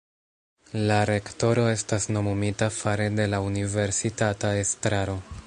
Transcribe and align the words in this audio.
La 0.91 0.95
rektoro 1.09 1.65
estas 1.73 2.09
nomumita 2.17 2.71
fare 2.79 3.09
de 3.21 3.29
la 3.35 3.45
universitata 3.53 4.55
estraro. 4.67 5.21